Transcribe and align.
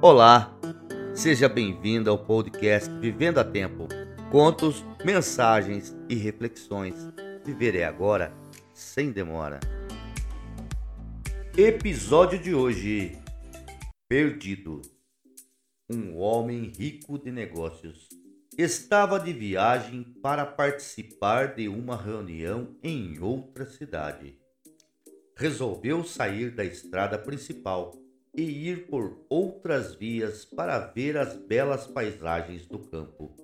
Olá, 0.00 0.56
seja 1.14 1.48
bem-vindo 1.48 2.08
ao 2.08 2.16
podcast 2.16 2.88
Vivendo 3.00 3.38
a 3.38 3.44
Tempo. 3.44 3.88
Contos, 4.30 4.84
mensagens 5.04 5.96
e 6.08 6.14
reflexões. 6.14 6.94
Viver 7.44 7.74
é 7.74 7.84
agora, 7.84 8.32
sem 8.72 9.10
demora. 9.10 9.58
Episódio 11.58 12.38
de 12.38 12.54
hoje: 12.54 13.18
Perdido. 14.08 14.80
Um 15.90 16.16
homem 16.18 16.72
rico 16.76 17.18
de 17.18 17.32
negócios 17.32 18.08
estava 18.58 19.18
de 19.18 19.32
viagem 19.32 20.02
para 20.22 20.44
participar 20.44 21.54
de 21.54 21.68
uma 21.68 21.96
reunião 21.96 22.76
em 22.82 23.18
outra 23.20 23.64
cidade. 23.64 24.38
Resolveu 25.36 26.04
sair 26.04 26.50
da 26.50 26.64
estrada 26.64 27.16
principal 27.16 27.94
e 28.36 28.42
ir 28.42 28.86
por 28.86 29.24
outras 29.28 29.94
vias 29.94 30.44
para 30.44 30.78
ver 30.78 31.16
as 31.16 31.34
belas 31.34 31.86
paisagens 31.86 32.66
do 32.66 32.78
campo. 32.78 33.34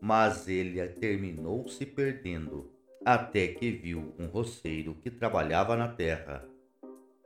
Mas 0.00 0.48
ele 0.48 0.84
terminou 0.88 1.68
se 1.68 1.84
perdendo, 1.84 2.72
até 3.04 3.48
que 3.48 3.70
viu 3.70 4.14
um 4.18 4.26
roceiro 4.26 4.94
que 4.94 5.10
trabalhava 5.10 5.76
na 5.76 5.88
terra. 5.88 6.48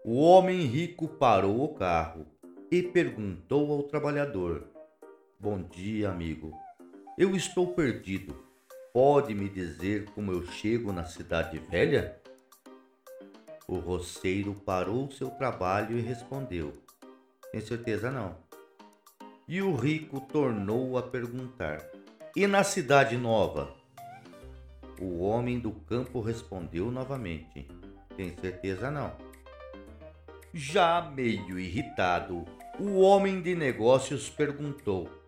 O 0.05 0.17
homem 0.17 0.63
rico 0.63 1.09
parou 1.09 1.63
o 1.63 1.75
carro 1.75 2.27
e 2.71 2.83
perguntou 2.83 3.71
ao 3.73 3.85
trabalhador: 3.85 4.74
Bom 5.39 5.63
dia, 5.63 6.09
amigo. 6.09 6.57
Eu 7.19 7.37
estou 7.37 7.75
perdido. 7.75 8.35
Pode 8.93 9.35
me 9.35 9.49
dizer 9.49 10.07
como 10.15 10.33
eu 10.33 10.47
chego 10.47 10.93
na 10.93 11.05
cidade 11.05 11.59
velha? 11.59 12.19
O 13.69 13.77
roceiro 13.77 14.55
parou 14.55 15.11
seu 15.11 15.31
trabalho 15.31 15.99
e 15.99 16.01
respondeu: 16.01 16.73
Tem 17.53 17.61
certeza 17.61 18.11
não. 18.11 18.37
E 19.47 19.61
o 19.61 19.75
rico 19.75 20.21
tornou 20.21 20.97
a 20.97 21.03
perguntar: 21.03 21.85
E 22.35 22.47
na 22.47 22.65
cidade 22.65 23.17
nova? 23.19 23.75
O 25.01 25.21
homem 25.23 25.59
do 25.59 25.73
campo 25.73 26.21
respondeu 26.21 26.91
novamente: 26.91 27.69
Tem 28.17 28.35
certeza 28.37 28.91
não. 28.91 29.13
Já 30.55 31.03
meio 31.03 31.59
irritado, 31.59 32.45
o 32.79 33.01
homem 33.01 33.43
de 33.43 33.55
negócios 33.55 34.31
perguntou: 34.31 35.24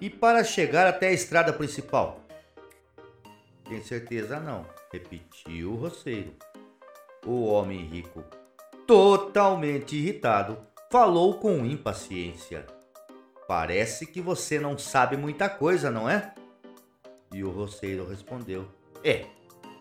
E 0.00 0.08
para 0.08 0.42
chegar 0.42 0.86
até 0.86 1.08
a 1.08 1.12
estrada 1.12 1.52
principal? 1.52 2.20
Tem 3.68 3.82
certeza 3.82 4.40
não, 4.40 4.64
repetiu 4.90 5.72
o 5.72 5.76
roceiro. 5.76 6.32
O 7.26 7.44
homem 7.44 7.84
rico, 7.84 8.24
totalmente 8.86 9.96
irritado, 9.96 10.56
falou 10.90 11.34
com 11.34 11.66
impaciência. 11.66 12.66
Parece 13.46 14.06
que 14.06 14.22
você 14.22 14.58
não 14.58 14.78
sabe 14.78 15.18
muita 15.18 15.50
coisa, 15.50 15.90
não 15.90 16.08
é? 16.08 16.34
E 17.30 17.44
o 17.44 17.50
roceiro 17.50 18.08
respondeu: 18.08 18.66
É, 19.04 19.26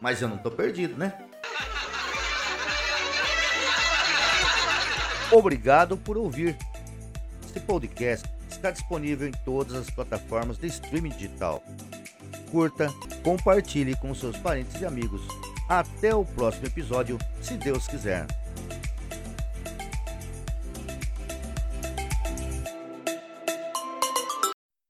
mas 0.01 0.21
eu 0.21 0.27
não 0.27 0.37
tô 0.37 0.51
perdido, 0.51 0.97
né? 0.97 1.17
Obrigado 5.31 5.95
por 5.95 6.17
ouvir. 6.17 6.57
Este 7.49 7.61
podcast 7.61 8.29
está 8.47 8.69
disponível 8.69 9.27
em 9.27 9.31
todas 9.43 9.73
as 9.73 9.89
plataformas 9.89 10.59
de 10.59 10.67
streaming 10.67 11.09
digital. 11.09 11.63
Curta, 12.51 12.93
compartilhe 13.23 13.95
com 13.95 14.13
seus 14.13 14.37
parentes 14.37 14.79
e 14.79 14.85
amigos. 14.85 15.23
Até 15.67 16.13
o 16.13 16.23
próximo 16.23 16.67
episódio, 16.67 17.17
se 17.41 17.57
Deus 17.57 17.87
quiser. 17.87 18.27